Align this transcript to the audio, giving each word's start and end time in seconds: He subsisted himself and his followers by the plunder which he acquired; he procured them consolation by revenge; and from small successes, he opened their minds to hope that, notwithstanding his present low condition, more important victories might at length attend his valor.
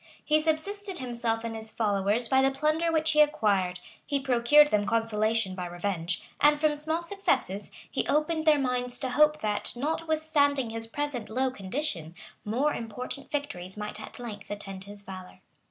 He 0.25 0.41
subsisted 0.41 0.97
himself 0.97 1.43
and 1.43 1.55
his 1.55 1.71
followers 1.71 2.27
by 2.27 2.41
the 2.41 2.49
plunder 2.49 2.91
which 2.91 3.11
he 3.11 3.21
acquired; 3.21 3.79
he 4.03 4.19
procured 4.19 4.69
them 4.69 4.83
consolation 4.87 5.53
by 5.53 5.67
revenge; 5.67 6.23
and 6.39 6.59
from 6.59 6.75
small 6.75 7.03
successes, 7.03 7.69
he 7.87 8.07
opened 8.07 8.47
their 8.47 8.57
minds 8.57 8.97
to 8.97 9.09
hope 9.09 9.41
that, 9.41 9.71
notwithstanding 9.75 10.71
his 10.71 10.87
present 10.87 11.29
low 11.29 11.51
condition, 11.51 12.15
more 12.43 12.73
important 12.73 13.29
victories 13.29 13.77
might 13.77 14.01
at 14.01 14.17
length 14.17 14.49
attend 14.49 14.85
his 14.85 15.03
valor. 15.03 15.41